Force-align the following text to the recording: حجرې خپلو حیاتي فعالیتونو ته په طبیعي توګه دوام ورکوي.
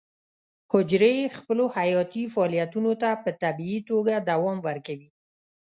حجرې 0.71 1.15
خپلو 1.37 1.65
حیاتي 1.75 2.23
فعالیتونو 2.33 2.91
ته 3.01 3.09
په 3.23 3.29
طبیعي 3.43 3.79
توګه 3.89 4.13
دوام 4.29 4.57
ورکوي. 4.67 5.09